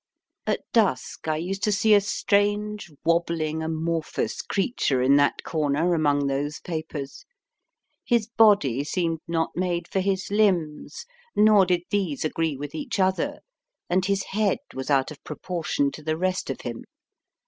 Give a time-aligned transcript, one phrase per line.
[0.47, 6.25] At dusk I used to see a strange, wobbling, amorphous creature in that corner among
[6.25, 7.23] those papers.
[8.03, 13.41] His body seemed not made for his limbs, nor did these agree with each other,
[13.91, 16.85] and his head was out of proportion to the rest of him.